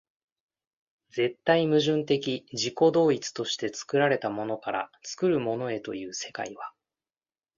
[1.11, 6.73] 絶対矛盾的自己同一として作られたものから作るものへという世界は、